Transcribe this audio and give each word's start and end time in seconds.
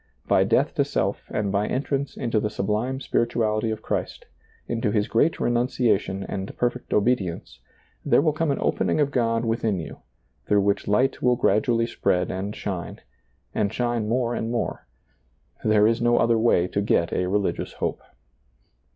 By 0.27 0.43
death 0.45 0.73
to 0.73 0.83
self 0.83 1.29
and 1.29 1.51
by 1.51 1.67
entrance 1.67 2.17
into 2.17 2.39
the 2.39 2.49
sublime 2.49 2.99
spirituality 3.01 3.69
of 3.69 3.83
Christ, 3.83 4.25
into 4.67 4.89
His 4.89 5.07
great 5.07 5.39
renunciation 5.39 6.23
and 6.23 6.57
perfect 6.57 6.91
obedience, 6.91 7.59
there 8.03 8.19
will 8.19 8.33
come 8.33 8.49
an 8.49 8.57
opening 8.61 8.99
of 8.99 9.11
God 9.11 9.45
within 9.45 9.79
you, 9.79 9.99
through 10.47 10.61
which 10.61 10.87
light 10.87 11.21
will 11.21 11.35
gradually 11.35 11.85
spread 11.85 12.31
and 12.31 12.51
^lailizccbvGoOgle 12.51 12.63
96 12.63 12.63
SEEING 12.63 12.81
DARKLY 12.81 12.95
shine, 12.95 13.01
and 13.53 13.73
shine 13.73 14.09
more 14.09 14.33
and 14.33 14.49
more; 14.51 14.87
there 15.63 15.85
is 15.85 16.01
no 16.01 16.17
other 16.17 16.39
way 16.39 16.65
to 16.67 16.81
get 16.81 17.13
a 17.13 17.27
religious 17.29 17.73
hope. 17.73 18.01